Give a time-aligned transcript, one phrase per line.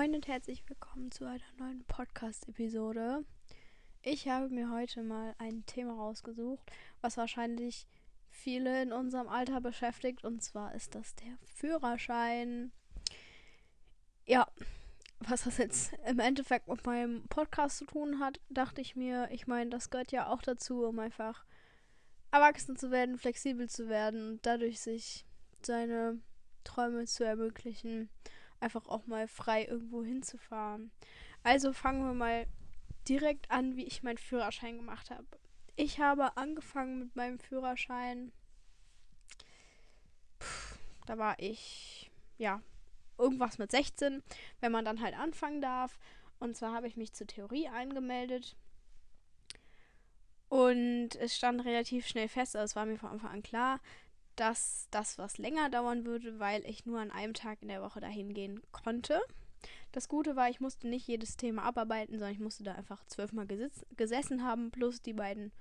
[0.00, 3.22] Moin und herzlich willkommen zu einer neuen Podcast-Episode.
[4.00, 7.86] Ich habe mir heute mal ein Thema rausgesucht, was wahrscheinlich
[8.30, 12.72] viele in unserem Alter beschäftigt, und zwar ist das der Führerschein.
[14.24, 14.46] Ja,
[15.18, 19.46] was das jetzt im Endeffekt mit meinem Podcast zu tun hat, dachte ich mir, ich
[19.46, 21.44] meine, das gehört ja auch dazu, um einfach
[22.30, 25.26] erwachsen zu werden, flexibel zu werden und dadurch sich
[25.60, 26.18] seine
[26.64, 28.08] Träume zu ermöglichen
[28.60, 30.90] einfach auch mal frei irgendwo hinzufahren.
[31.42, 32.46] Also fangen wir mal
[33.08, 35.26] direkt an, wie ich meinen Führerschein gemacht habe.
[35.76, 38.32] Ich habe angefangen mit meinem Führerschein.
[40.38, 42.62] Puh, da war ich, ja,
[43.18, 44.22] irgendwas mit 16,
[44.60, 45.98] wenn man dann halt anfangen darf.
[46.38, 48.56] Und zwar habe ich mich zur Theorie eingemeldet.
[50.48, 53.80] Und es stand relativ schnell fest, also es war mir von Anfang an klar,
[54.40, 58.00] dass das was länger dauern würde, weil ich nur an einem Tag in der Woche
[58.00, 59.20] dahin gehen konnte.
[59.92, 63.46] Das Gute war, ich musste nicht jedes Thema abarbeiten, sondern ich musste da einfach zwölfmal
[63.96, 65.52] gesessen haben, plus die beiden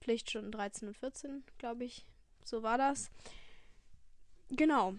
[0.00, 2.04] Pflichtstunden 13 und 14, glaube ich.
[2.44, 3.10] So war das.
[4.50, 4.94] Genau.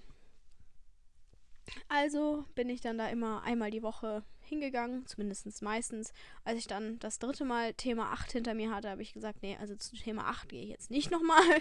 [1.89, 6.13] Also bin ich dann da immer einmal die Woche hingegangen, zumindest meistens.
[6.43, 9.57] Als ich dann das dritte Mal Thema 8 hinter mir hatte, habe ich gesagt, nee,
[9.59, 11.59] also zu Thema 8 gehe ich jetzt nicht nochmal.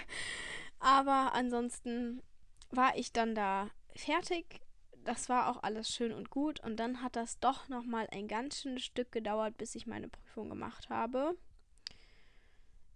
[0.79, 2.23] Aber ansonsten
[2.71, 4.61] war ich dann da fertig.
[5.05, 6.61] Das war auch alles schön und gut.
[6.61, 10.49] Und dann hat das doch nochmal ein ganz schönes Stück gedauert, bis ich meine Prüfung
[10.49, 11.37] gemacht habe.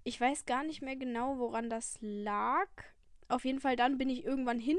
[0.04, 2.68] Ich weiß gar nicht mehr genau, woran das lag.
[3.28, 4.78] Auf jeden Fall dann bin ich irgendwann hin.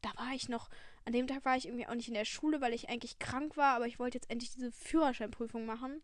[0.00, 0.70] Da war ich noch,
[1.04, 3.56] an dem Tag war ich irgendwie auch nicht in der Schule, weil ich eigentlich krank
[3.56, 6.02] war, aber ich wollte jetzt endlich diese Führerscheinprüfung machen.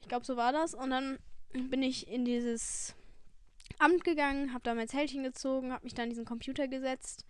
[0.00, 0.74] Ich glaube, so war das.
[0.74, 1.18] Und dann
[1.52, 2.94] bin ich in dieses
[3.78, 7.24] Amt gegangen, habe da mein Zeltchen gezogen, habe mich dann in diesen Computer gesetzt,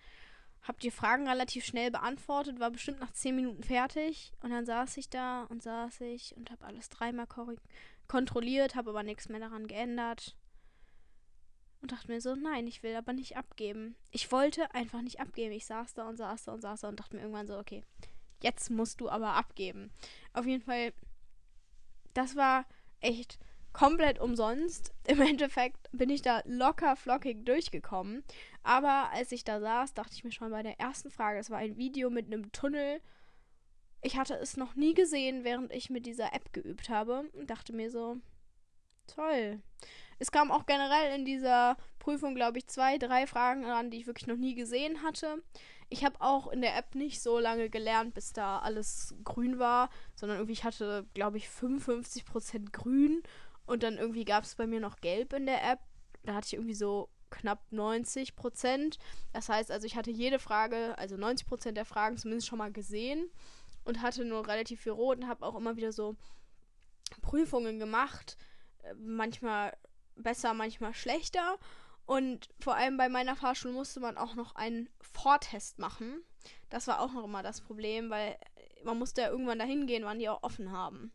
[0.63, 4.97] habe die Fragen relativ schnell beantwortet, war bestimmt nach 10 Minuten fertig und dann saß
[4.99, 7.27] ich da und saß ich und habe alles dreimal
[8.07, 10.37] kontrolliert, habe aber nichts mehr daran geändert
[11.83, 13.97] und dachte mir so, nein, ich will aber nicht abgeben.
[14.11, 15.53] Ich wollte einfach nicht abgeben.
[15.53, 17.85] Ich saß da und saß da und saß da und dachte mir irgendwann so, okay,
[18.43, 19.91] jetzt musst du aber abgeben.
[20.33, 20.93] Auf jeden Fall,
[22.15, 22.67] das war
[23.01, 23.39] echt
[23.73, 24.93] komplett umsonst.
[25.07, 28.25] Im Endeffekt bin ich da locker flockig durchgekommen.
[28.63, 31.59] Aber als ich da saß, dachte ich mir schon bei der ersten Frage, es war
[31.59, 33.01] ein Video mit einem Tunnel.
[34.03, 37.73] Ich hatte es noch nie gesehen, während ich mit dieser App geübt habe und dachte
[37.73, 38.17] mir so,
[39.07, 39.61] toll.
[40.21, 44.07] Es kam auch generell in dieser Prüfung, glaube ich, zwei, drei Fragen ran, die ich
[44.07, 45.43] wirklich noch nie gesehen hatte.
[45.89, 49.91] Ich habe auch in der App nicht so lange gelernt, bis da alles grün war,
[50.15, 53.23] sondern irgendwie ich hatte, glaube ich, 55% grün
[53.67, 55.81] und dann irgendwie gab es bei mir noch Gelb in der App.
[56.23, 58.99] Da hatte ich irgendwie so knapp 90 Prozent.
[59.33, 62.73] Das heißt also, ich hatte jede Frage, also 90 Prozent der Fragen zumindest schon mal
[62.73, 63.31] gesehen
[63.85, 66.17] und hatte nur relativ viel Rot und habe auch immer wieder so
[67.23, 68.37] Prüfungen gemacht.
[68.83, 69.77] Äh, manchmal
[70.23, 71.59] besser, manchmal schlechter.
[72.07, 76.23] Und vor allem bei meiner Fahrschule musste man auch noch einen Vortest machen.
[76.69, 78.37] Das war auch noch immer das Problem, weil
[78.85, 81.13] man musste ja irgendwann dahin gehen, wann die auch offen haben.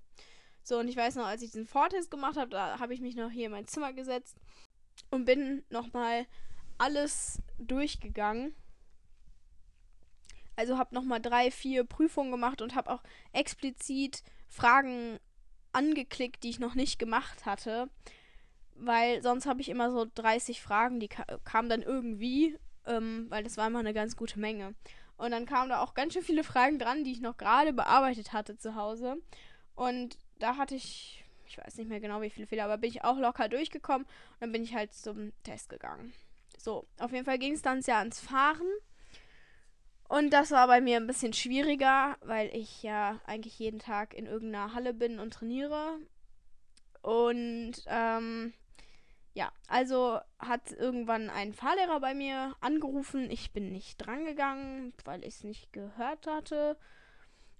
[0.64, 3.16] So, und ich weiß noch, als ich diesen Vortest gemacht habe, da habe ich mich
[3.16, 4.38] noch hier in mein Zimmer gesetzt
[5.12, 6.26] und bin nochmal
[6.78, 8.56] alles durchgegangen.
[10.56, 15.20] Also habe nochmal drei, vier Prüfungen gemacht und habe auch explizit Fragen
[15.74, 17.90] angeklickt, die ich noch nicht gemacht hatte.
[18.75, 23.44] Weil sonst habe ich immer so 30 Fragen, die ka kamen dann irgendwie, ähm, weil
[23.44, 24.75] das war immer eine ganz gute Menge.
[25.18, 28.34] Und dann kamen da auch ganz schön viele Fragen dran, die ich noch gerade bearbeitet
[28.34, 29.18] hatte zu Hause.
[29.75, 33.03] Und da hatte ich, ich weiß nicht mehr genau wie viele Fehler, aber bin ich
[33.03, 36.14] auch locker durchgekommen und dann bin ich halt zum Test gegangen.
[36.58, 38.68] So, auf jeden Fall ging es dann ja ans Fahren.
[40.08, 44.28] Und das war bei mir ein bisschen schwieriger, weil ich ja eigentlich jeden Tag in
[44.28, 45.97] irgendeiner Halle bin und trainiere.
[47.02, 48.53] Und ähm,
[49.35, 53.29] ja, also hat irgendwann ein Fahrlehrer bei mir angerufen.
[53.29, 56.78] Ich bin nicht drangegangen, weil ich es nicht gehört hatte.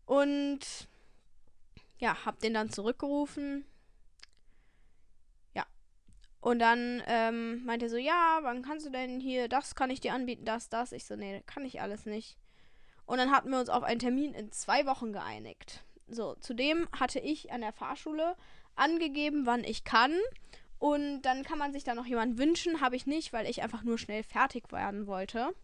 [0.06, 0.88] Und
[2.00, 3.66] ja, hab den dann zurückgerufen.
[5.54, 5.66] Ja.
[6.40, 10.00] Und dann ähm, meinte er so, ja, wann kannst du denn hier, das kann ich
[10.00, 10.94] dir anbieten, das, das.
[10.94, 12.38] Ich so, nee, kann ich alles nicht.
[13.06, 15.84] Und dann hatten wir uns auf einen Termin in zwei Wochen geeinigt.
[16.08, 18.38] So, zudem hatte ich an der Fahrschule
[18.76, 20.14] angegeben, wann ich kann.
[20.80, 22.82] Und dann kann man sich da noch jemanden wünschen.
[22.82, 25.56] Habe ich nicht, weil ich einfach nur schnell fertig werden wollte.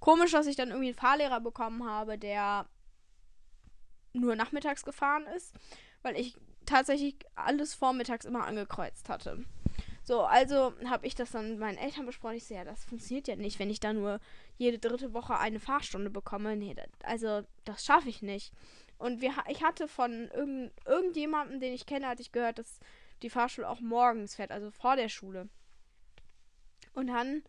[0.00, 2.66] Komisch, dass ich dann irgendwie einen Fahrlehrer bekommen habe, der
[4.12, 5.54] nur nachmittags gefahren ist,
[6.02, 6.36] weil ich
[6.66, 9.44] tatsächlich alles vormittags immer angekreuzt hatte.
[10.04, 12.36] So, also habe ich das dann meinen Eltern besprochen.
[12.36, 14.20] Ich so, ja, das funktioniert ja nicht, wenn ich da nur
[14.56, 16.56] jede dritte Woche eine Fahrstunde bekomme.
[16.56, 18.52] Nee, das, also das schaffe ich nicht.
[18.96, 22.80] Und wir, ich hatte von irgend, irgendjemandem, den ich kenne, hatte ich gehört, dass
[23.22, 25.48] die Fahrschule auch morgens fährt, also vor der Schule.
[26.94, 27.42] Und dann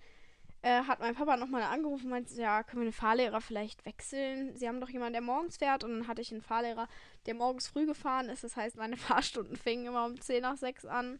[0.61, 4.55] äh, hat mein Papa nochmal angerufen und meinte, ja, können wir den Fahrlehrer vielleicht wechseln?
[4.55, 5.83] Sie haben doch jemanden, der morgens fährt.
[5.83, 6.87] Und dann hatte ich einen Fahrlehrer,
[7.25, 8.43] der morgens früh gefahren ist.
[8.43, 11.19] Das heißt, meine Fahrstunden fingen immer um 10 nach 6 an.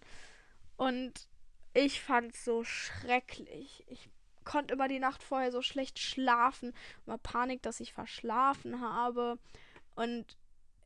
[0.76, 1.28] Und
[1.74, 3.86] ich fand es so schrecklich.
[3.88, 4.10] Ich
[4.44, 6.74] konnte immer die Nacht vorher so schlecht schlafen.
[7.06, 9.40] Immer Panik, dass ich verschlafen habe.
[9.96, 10.38] Und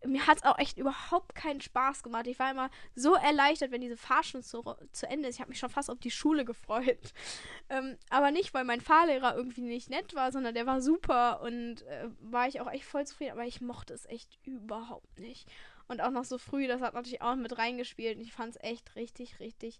[0.06, 2.28] mir hat es auch echt überhaupt keinen Spaß gemacht.
[2.28, 5.36] Ich war immer so erleichtert, wenn diese Fahrstunde zu, zu Ende ist.
[5.36, 7.14] Ich habe mich schon fast auf die Schule gefreut.
[7.70, 11.82] Ähm, aber nicht, weil mein Fahrlehrer irgendwie nicht nett war, sondern der war super und
[11.84, 13.32] äh, war ich auch echt voll zufrieden.
[13.32, 15.50] Aber ich mochte es echt überhaupt nicht.
[15.88, 18.18] Und auch noch so früh, das hat natürlich auch mit reingespielt.
[18.18, 19.80] Und ich fand es echt richtig, richtig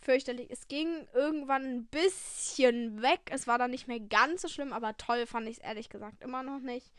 [0.00, 0.50] fürchterlich.
[0.50, 3.20] Es ging irgendwann ein bisschen weg.
[3.30, 6.22] Es war dann nicht mehr ganz so schlimm, aber toll fand ich es ehrlich gesagt
[6.22, 6.92] immer noch nicht.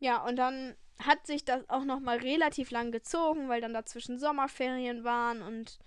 [0.00, 4.18] Ja, und dann hat sich das auch noch mal relativ lang gezogen, weil dann dazwischen
[4.18, 5.78] Sommerferien waren und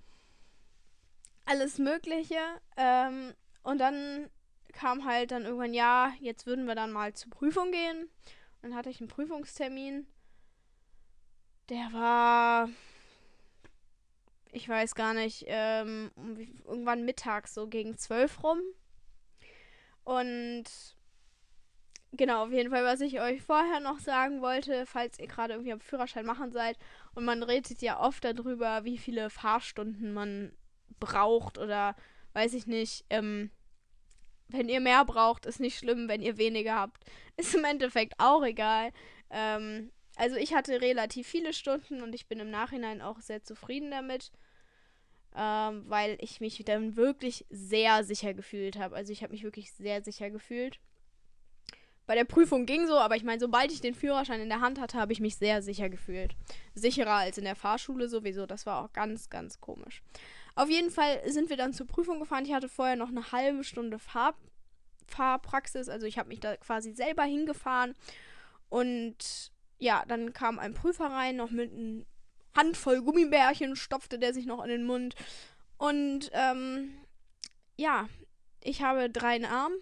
[1.45, 2.39] alles Mögliche.
[2.77, 4.29] Ähm, und dann
[4.71, 8.09] kam halt dann irgendwann, ja, jetzt würden wir dann mal zur Prüfung gehen.
[8.61, 10.07] Dann hatte ich einen Prüfungstermin.
[11.69, 12.69] Der war,
[14.51, 16.11] ich weiß gar nicht, ähm,
[16.65, 18.59] irgendwann mittags, so gegen zwölf rum.
[20.03, 20.65] Und
[22.11, 25.73] genau, auf jeden Fall, was ich euch vorher noch sagen wollte, falls ihr gerade irgendwie
[25.73, 26.77] am Führerschein machen seid
[27.15, 30.53] und man redet ja oft darüber, wie viele Fahrstunden man
[30.99, 31.95] braucht oder
[32.33, 33.51] weiß ich nicht, ähm,
[34.47, 37.03] wenn ihr mehr braucht, ist nicht schlimm, wenn ihr weniger habt,
[37.37, 38.91] ist im Endeffekt auch egal.
[39.29, 43.91] Ähm, also ich hatte relativ viele Stunden und ich bin im Nachhinein auch sehr zufrieden
[43.91, 44.31] damit,
[45.35, 48.95] ähm, weil ich mich dann wirklich sehr sicher gefühlt habe.
[48.95, 50.79] Also ich habe mich wirklich sehr sicher gefühlt.
[52.07, 54.79] Bei der Prüfung ging so, aber ich meine, sobald ich den Führerschein in der Hand
[54.79, 56.35] hatte, habe ich mich sehr sicher gefühlt.
[56.73, 58.45] Sicherer als in der Fahrschule sowieso.
[58.45, 60.01] Das war auch ganz, ganz komisch.
[60.55, 62.45] Auf jeden Fall sind wir dann zur Prüfung gefahren.
[62.45, 64.35] Ich hatte vorher noch eine halbe Stunde Fahr
[65.07, 65.89] Fahrpraxis.
[65.89, 67.95] Also ich habe mich da quasi selber hingefahren.
[68.69, 72.03] Und ja, dann kam ein Prüfer rein, noch mit einer
[72.55, 75.15] Handvoll Gummibärchen, stopfte der sich noch in den Mund.
[75.77, 76.93] Und ähm,
[77.77, 78.07] ja,
[78.61, 79.75] ich habe drei Arme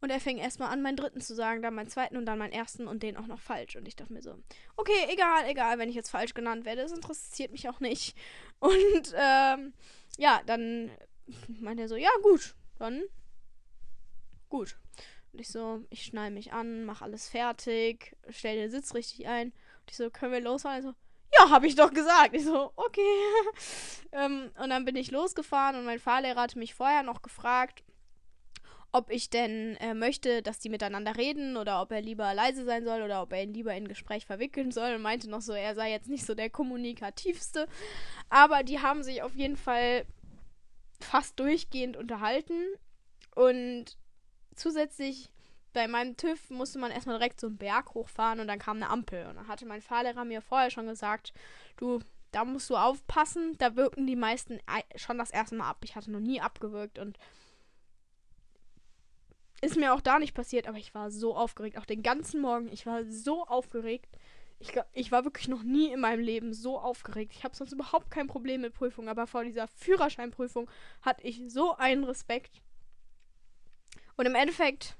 [0.00, 2.52] und er fing erstmal an, meinen dritten zu sagen, dann meinen zweiten und dann meinen
[2.52, 3.76] ersten und den auch noch falsch.
[3.76, 4.34] Und ich dachte mir so,
[4.76, 8.16] okay, egal, egal, wenn ich jetzt falsch genannt werde, das interessiert mich auch nicht.
[8.60, 9.72] Und ähm,
[10.18, 10.90] ja, dann
[11.48, 13.02] meinte er so, ja, gut, dann
[14.50, 14.76] gut.
[15.32, 19.48] Und ich so, ich schnall mich an, mach alles fertig, stell den Sitz richtig ein.
[19.48, 20.82] Und ich so, können wir losfahren?
[20.82, 20.92] so,
[21.38, 22.34] ja, habe ich doch gesagt.
[22.34, 23.00] Ich so, okay.
[24.12, 27.84] ähm, und dann bin ich losgefahren und mein Fahrlehrer hatte mich vorher noch gefragt,
[28.92, 32.84] ob ich denn äh, möchte, dass die miteinander reden oder ob er lieber leise sein
[32.84, 35.74] soll oder ob er ihn lieber in Gespräch verwickeln soll und meinte noch so, er
[35.74, 37.68] sei jetzt nicht so der kommunikativste.
[38.28, 40.04] Aber die haben sich auf jeden Fall
[41.00, 42.60] fast durchgehend unterhalten
[43.34, 43.96] und
[44.54, 45.30] zusätzlich
[45.72, 48.90] bei meinem TÜV musste man erstmal direkt so einen Berg hochfahren und dann kam eine
[48.90, 49.26] Ampel.
[49.26, 51.32] Und dann hatte mein Fahrlehrer mir vorher schon gesagt,
[51.76, 52.00] du,
[52.32, 54.58] da musst du aufpassen, da wirken die meisten
[54.96, 55.78] schon das erste Mal ab.
[55.84, 57.18] Ich hatte noch nie abgewirkt und
[59.60, 61.78] ist mir auch da nicht passiert, aber ich war so aufgeregt.
[61.78, 62.68] Auch den ganzen Morgen.
[62.72, 64.08] Ich war so aufgeregt.
[64.58, 67.32] Ich, ich war wirklich noch nie in meinem Leben so aufgeregt.
[67.34, 70.70] Ich habe sonst überhaupt kein Problem mit Prüfungen, aber vor dieser Führerscheinprüfung
[71.02, 72.60] hatte ich so einen Respekt.
[74.16, 74.96] Und im Endeffekt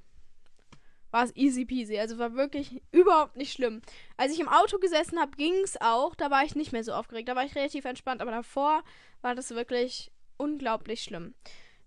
[1.10, 1.98] war es easy peasy.
[1.98, 3.82] Also war wirklich überhaupt nicht schlimm.
[4.16, 6.14] Als ich im Auto gesessen habe, ging es auch.
[6.14, 7.28] Da war ich nicht mehr so aufgeregt.
[7.28, 8.22] Da war ich relativ entspannt.
[8.22, 8.82] Aber davor
[9.20, 11.34] war das wirklich unglaublich schlimm.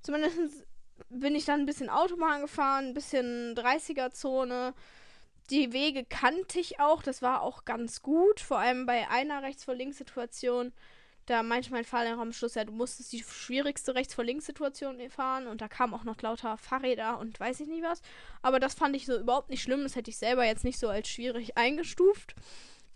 [0.01, 0.65] Zumindest
[1.10, 4.74] bin ich dann ein bisschen Autobahn gefahren, ein bisschen 30er-Zone.
[5.50, 8.40] Die Wege kannte ich auch, das war auch ganz gut.
[8.40, 10.72] Vor allem bei einer Rechts- vor Links-Situation.
[11.26, 15.48] Da meinte mein Fahrlehrer am Schluss, ja, du musstest die schwierigste Rechts- vor Links-Situation fahren.
[15.48, 18.02] Und da kamen auch noch lauter Fahrräder und weiß ich nicht was.
[18.42, 19.84] Aber das fand ich so überhaupt nicht schlimm.
[19.84, 22.36] Das hätte ich selber jetzt nicht so als schwierig eingestuft.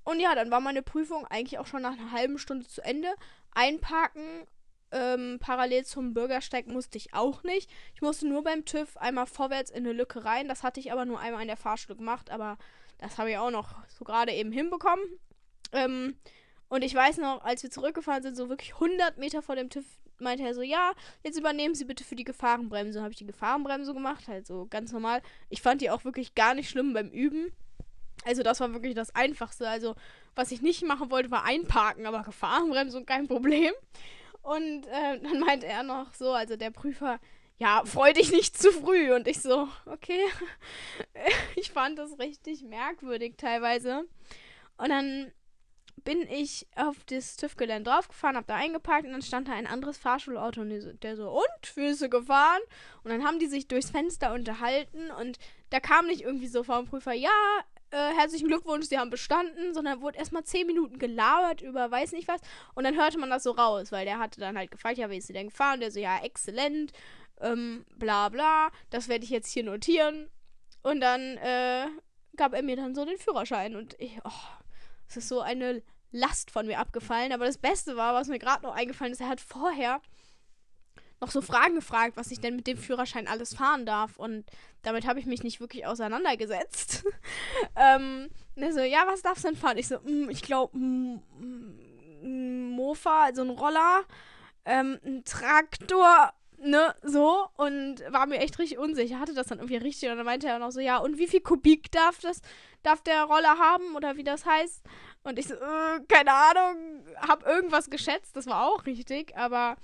[0.04, 3.13] Und ja, dann war meine Prüfung eigentlich auch schon nach einer halben Stunde zu Ende.
[3.51, 4.48] Einparken
[4.91, 7.70] ähm, parallel zum Bürgersteig musste ich auch nicht.
[7.94, 10.48] Ich musste nur beim TÜV einmal vorwärts in eine Lücke rein.
[10.48, 12.58] Das hatte ich aber nur einmal in der Fahrschule gemacht, aber
[12.98, 15.03] das habe ich auch noch so gerade eben hinbekommen.
[15.74, 16.15] Ähm,
[16.70, 19.86] und ich weiß noch, als wir zurückgefahren sind, so wirklich 100 Meter vor dem TÜV,
[20.20, 23.01] meinte er so, ja, jetzt übernehmen Sie bitte für die Gefahrenbremse.
[23.01, 25.22] Habe ich die Gefahrenbremse gemacht, halt so ganz normal.
[25.50, 27.51] Ich fand die auch wirklich gar nicht schlimm beim Üben.
[28.25, 29.70] Also das war wirklich das Einfachste.
[29.70, 29.96] Also
[30.36, 33.72] was ich nicht machen wollte, war einparken, aber Gefahrenbremse und kein Problem.
[34.48, 37.20] Und äh, dann meinte er noch so, also der Prüfer,
[37.58, 39.13] ja, freu dich nicht zu früh.
[39.13, 40.22] Und ich so, okay.
[41.58, 44.06] ich fand das richtig merkwürdig teilweise.
[44.77, 45.34] Und dann
[46.06, 49.98] bin ich auf das TÜV-Gelände draufgefahren, hab da eingeparkt und dann stand da ein anderes
[49.98, 52.62] Fahrschulauto und der so, und, Füße gefahren?
[53.04, 55.39] Und dann haben die sich durchs Fenster unterhalten und
[55.72, 57.30] da kam nicht irgendwie so vom Prüfer, ja,
[57.91, 62.27] äh, herzlichen Glückwunsch, Sie haben bestanden, sondern wurde erstmal zehn Minuten gelabert über weiß nicht
[62.27, 62.41] was
[62.75, 65.17] und dann hörte man das so raus, weil der hatte dann halt gefragt, ja, wie
[65.17, 65.79] ist Sie denn gefahren?
[65.79, 66.91] Der so, ja, exzellent,
[67.41, 70.29] ähm, bla bla, das werde ich jetzt hier notieren.
[70.84, 71.88] Und dann äh,
[72.36, 74.32] gab er mir dann so den Führerschein und ich, oh,
[75.10, 77.34] es ist so eine Last von mir abgefallen.
[77.34, 80.01] Aber das Beste war, was mir gerade noch eingefallen ist, er hat vorher
[81.19, 84.17] noch so Fragen gefragt, was ich denn mit dem Führerschein alles fahren darf.
[84.17, 84.45] Und
[84.83, 87.05] damit habe ich mich nicht wirklich auseinandergesetzt.
[87.75, 89.77] ähm, er so, ja, was darfst du denn fahren?
[89.77, 91.21] Ich so, mm, ich glaube, mm,
[92.21, 94.03] mm, Mofa, also ein Roller,
[94.65, 99.19] ähm, ein Traktor ne, so und war mir echt richtig unsicher.
[99.19, 101.41] Hatte das dann irgendwie richtig und dann meinte er noch so, ja, und wie viel
[101.41, 102.41] Kubik darf das,
[102.83, 104.83] darf der Roller haben oder wie das heißt?
[105.24, 109.77] Und ich so, äh, keine Ahnung, hab irgendwas geschätzt, das war auch richtig, aber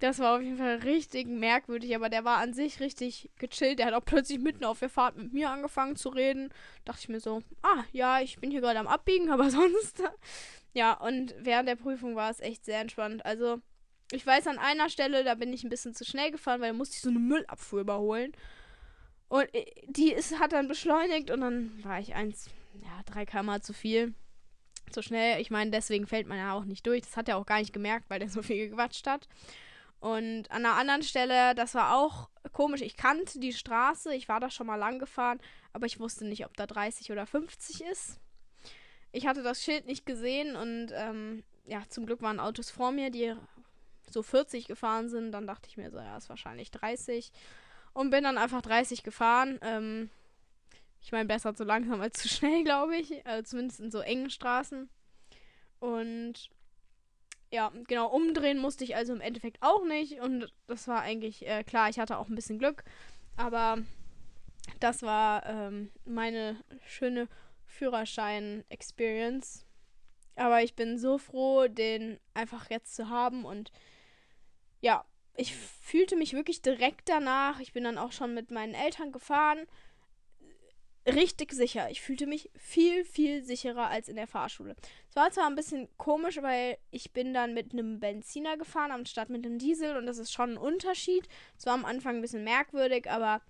[0.00, 3.78] das war auf jeden Fall richtig merkwürdig, aber der war an sich richtig gechillt.
[3.78, 6.52] Der hat auch plötzlich mitten auf der Fahrt mit mir angefangen zu reden.
[6.86, 10.02] Dachte ich mir so, ah, ja, ich bin hier gerade am Abbiegen, aber sonst.
[10.72, 13.24] ja, und während der Prüfung war es echt sehr entspannt.
[13.26, 13.60] Also,
[14.10, 16.76] ich weiß, an einer Stelle, da bin ich ein bisschen zu schnell gefahren, weil da
[16.76, 18.32] musste ich so eine Müllabfuhr überholen.
[19.28, 22.48] Und äh, die ist, hat dann beschleunigt und dann war ich eins,
[22.82, 24.14] ja, drei km zu viel.
[24.90, 25.40] Zu schnell.
[25.42, 27.02] Ich meine, deswegen fällt man ja auch nicht durch.
[27.02, 29.28] Das hat er auch gar nicht gemerkt, weil der so viel gequatscht hat.
[30.00, 32.80] Und an einer anderen Stelle, das war auch komisch.
[32.80, 35.40] Ich kannte die Straße, ich war da schon mal lang gefahren,
[35.72, 38.18] aber ich wusste nicht, ob da 30 oder 50 ist.
[39.12, 43.10] Ich hatte das Schild nicht gesehen und ähm, ja, zum Glück waren Autos vor mir,
[43.10, 43.34] die
[44.08, 47.30] so 40 gefahren sind, dann dachte ich mir so, ja, ist wahrscheinlich 30.
[47.92, 49.58] Und bin dann einfach 30 gefahren.
[49.62, 50.10] Ähm,
[51.02, 53.24] ich meine, besser zu langsam als zu schnell, glaube ich.
[53.26, 54.88] Also zumindest in so engen Straßen.
[55.80, 56.50] Und
[57.50, 60.20] ja, genau, umdrehen musste ich also im Endeffekt auch nicht.
[60.20, 62.84] Und das war eigentlich äh, klar, ich hatte auch ein bisschen Glück.
[63.36, 63.78] Aber
[64.78, 67.28] das war ähm, meine schöne
[67.66, 69.66] Führerschein-Experience.
[70.36, 73.72] Aber ich bin so froh, den einfach jetzt zu haben und
[74.80, 75.04] ja,
[75.36, 77.60] ich fühlte mich wirklich direkt danach.
[77.60, 79.66] Ich bin dann auch schon mit meinen Eltern gefahren.
[81.06, 81.90] Richtig sicher.
[81.90, 84.76] Ich fühlte mich viel, viel sicherer als in der Fahrschule.
[85.08, 89.30] Es war zwar ein bisschen komisch, weil ich bin dann mit einem Benziner gefahren, anstatt
[89.30, 89.96] mit einem Diesel.
[89.96, 91.26] Und das ist schon ein Unterschied.
[91.56, 93.40] Es war am Anfang ein bisschen merkwürdig, aber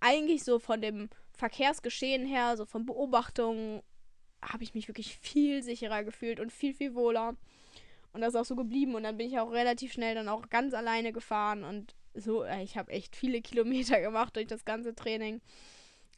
[0.00, 3.82] eigentlich so von dem Verkehrsgeschehen her, so von Beobachtungen,
[4.42, 7.36] habe ich mich wirklich viel sicherer gefühlt und viel, viel wohler.
[8.12, 8.94] Und das ist auch so geblieben.
[8.94, 11.62] Und dann bin ich auch relativ schnell dann auch ganz alleine gefahren.
[11.62, 15.42] Und so, äh, ich habe echt viele Kilometer gemacht durch das ganze Training.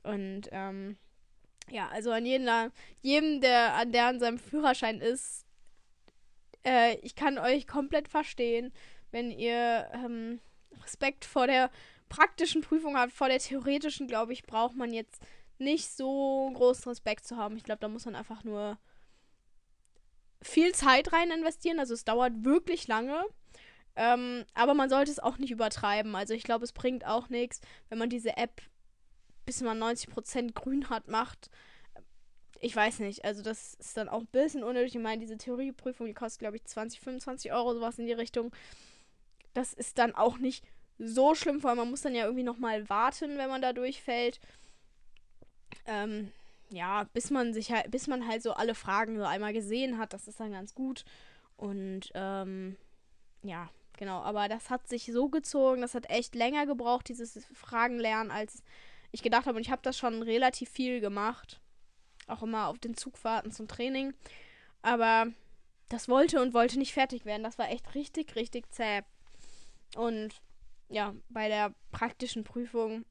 [0.08, 0.96] Und ähm,
[1.70, 2.48] ja, also an jeden,
[3.02, 5.44] jedem, der an der an seinem Führerschein ist,
[6.64, 8.72] äh, ich kann euch komplett verstehen,
[9.10, 10.40] wenn ihr ähm,
[10.82, 11.70] Respekt vor der
[12.08, 13.12] praktischen Prüfung habt.
[13.12, 15.22] Vor der theoretischen, glaube ich, braucht man jetzt
[15.58, 17.56] nicht so großen Respekt zu haben.
[17.56, 18.78] Ich glaube, da muss man einfach nur
[20.40, 21.80] viel Zeit rein investieren.
[21.80, 23.24] Also es dauert wirklich lange.
[23.94, 26.14] Ähm, aber man sollte es auch nicht übertreiben.
[26.14, 27.60] Also ich glaube, es bringt auch nichts,
[27.90, 28.62] wenn man diese App,
[29.48, 31.48] bis man 90% grün hat, macht.
[32.60, 33.24] Ich weiß nicht.
[33.24, 34.94] Also das ist dann auch ein bisschen unnötig.
[34.94, 38.54] Ich meine, diese Theorieprüfung, die kostet, glaube ich, 20, 25 Euro, sowas in die Richtung.
[39.54, 40.66] Das ist dann auch nicht
[40.98, 44.38] so schlimm, vor allem man muss dann ja irgendwie nochmal warten, wenn man da durchfällt.
[45.86, 46.30] Ähm,
[46.68, 50.12] ja, bis man sich halt, bis man halt so alle Fragen so einmal gesehen hat,
[50.12, 51.06] das ist dann ganz gut.
[51.56, 52.76] Und ähm,
[53.42, 54.20] ja, genau.
[54.20, 58.62] Aber das hat sich so gezogen, das hat echt länger gebraucht, dieses Fragenlernen, als
[59.12, 59.56] ich gedacht habe.
[59.56, 61.60] Und ich habe das schon relativ viel gemacht.
[62.26, 64.14] Auch immer auf den Zugfahrten zum Training.
[64.82, 65.26] Aber
[65.88, 67.42] das wollte und wollte nicht fertig werden.
[67.42, 69.02] Das war echt richtig, richtig zäh.
[69.96, 70.34] Und
[70.88, 73.04] ja, bei der praktischen Prüfung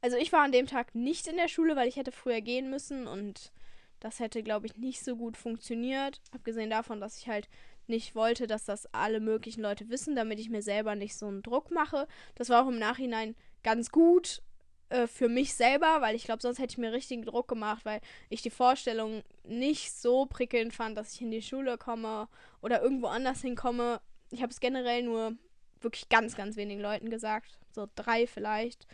[0.00, 2.70] also ich war an dem Tag nicht in der Schule, weil ich hätte früher gehen
[2.70, 3.52] müssen und
[4.00, 6.20] das hätte, glaube ich, nicht so gut funktioniert.
[6.32, 7.48] Abgesehen davon, dass ich halt
[7.88, 11.42] nicht wollte, dass das alle möglichen Leute wissen, damit ich mir selber nicht so einen
[11.42, 12.06] Druck mache.
[12.36, 13.34] Das war auch im Nachhinein
[13.64, 14.42] ganz gut
[14.90, 18.00] äh, für mich selber, weil ich glaube, sonst hätte ich mir richtigen Druck gemacht, weil
[18.28, 22.28] ich die Vorstellung nicht so prickelnd fand, dass ich in die Schule komme
[22.62, 24.00] oder irgendwo anders hinkomme.
[24.30, 25.32] Ich habe es generell nur
[25.80, 27.58] wirklich ganz, ganz wenigen Leuten gesagt.
[27.70, 28.86] So drei vielleicht.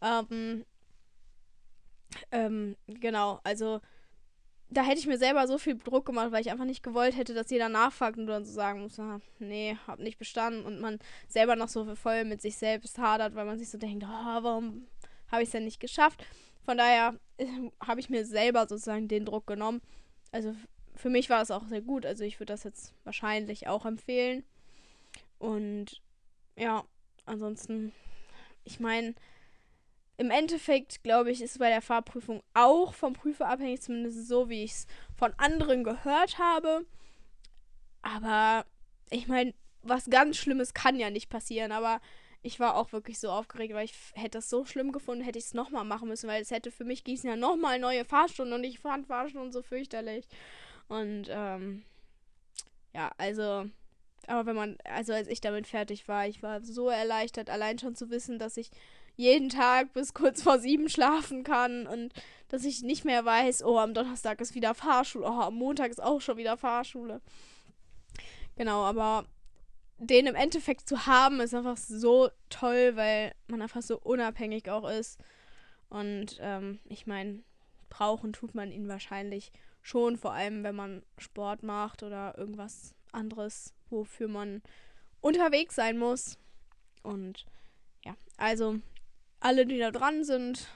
[0.00, 0.64] Ähm,
[2.30, 3.80] ähm, genau, also
[4.70, 7.34] da hätte ich mir selber so viel Druck gemacht, weil ich einfach nicht gewollt hätte,
[7.34, 10.98] dass jeder nachfragt und dann so sagen muss, ah, nee, hab nicht bestanden und man
[11.28, 14.86] selber noch so voll mit sich selbst hadert, weil man sich so denkt, oh, warum
[15.32, 16.24] habe ich es denn nicht geschafft?
[16.64, 17.46] Von daher äh,
[17.84, 19.80] habe ich mir selber sozusagen den Druck genommen.
[20.30, 20.54] Also
[20.94, 22.06] für mich war es auch sehr gut.
[22.06, 24.44] Also ich würde das jetzt wahrscheinlich auch empfehlen.
[25.38, 26.00] Und
[26.56, 26.84] ja,
[27.24, 27.92] ansonsten,
[28.64, 29.14] ich meine,
[30.18, 34.62] im Endeffekt, glaube ich, ist bei der Fahrprüfung auch vom Prüfer abhängig, zumindest so, wie
[34.62, 34.86] ich es
[35.16, 36.86] von anderen gehört habe.
[38.02, 38.66] Aber
[39.10, 42.00] ich meine, was ganz Schlimmes kann ja nicht passieren, aber
[42.42, 45.46] ich war auch wirklich so aufgeregt, weil ich hätte das so schlimm gefunden, hätte ich
[45.46, 48.64] es nochmal machen müssen, weil es hätte für mich Gießen ja nochmal neue Fahrstunden und
[48.64, 50.26] ich fand Fahrstunden so fürchterlich.
[50.88, 51.84] Und ähm,
[52.92, 53.66] ja, also,
[54.26, 57.94] aber wenn man, also als ich damit fertig war, ich war so erleichtert, allein schon
[57.94, 58.70] zu wissen, dass ich
[59.16, 62.12] jeden Tag bis kurz vor sieben schlafen kann und
[62.48, 66.02] dass ich nicht mehr weiß, oh, am Donnerstag ist wieder Fahrschule, oh, am Montag ist
[66.02, 67.20] auch schon wieder Fahrschule.
[68.56, 69.26] Genau, aber
[69.98, 74.88] den im Endeffekt zu haben, ist einfach so toll, weil man einfach so unabhängig auch
[74.88, 75.20] ist.
[75.88, 77.42] Und ähm, ich meine,
[77.88, 83.74] brauchen tut man ihn wahrscheinlich schon, vor allem wenn man Sport macht oder irgendwas anderes,
[83.90, 84.62] wofür man
[85.20, 86.38] unterwegs sein muss.
[87.02, 87.44] Und
[88.04, 88.78] ja, also
[89.40, 90.68] alle, die da dran sind,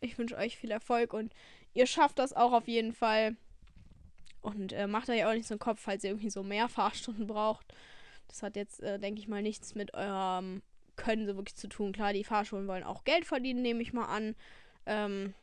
[0.00, 1.32] ich wünsche euch viel Erfolg und
[1.72, 3.36] ihr schafft das auch auf jeden Fall.
[4.40, 7.26] Und äh, macht euch auch nicht so einen Kopf, falls ihr irgendwie so mehr Fahrstunden
[7.26, 7.72] braucht.
[8.28, 10.62] Das hat jetzt, äh, denke ich mal, nichts mit eurem
[10.96, 11.92] Können so wirklich zu tun.
[11.92, 14.34] Klar, die Fahrschulen wollen auch Geld verdienen, nehme ich mal an.
[14.86, 15.34] Ähm,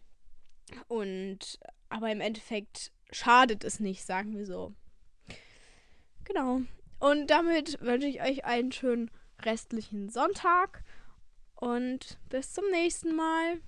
[0.87, 1.59] und
[1.89, 4.73] aber im Endeffekt schadet es nicht, sagen wir so.
[6.23, 6.61] Genau.
[6.99, 9.11] Und damit wünsche ich euch einen schönen
[9.43, 10.83] restlichen Sonntag
[11.55, 13.59] und bis zum nächsten Mal.